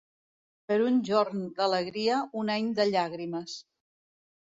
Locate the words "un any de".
2.43-2.91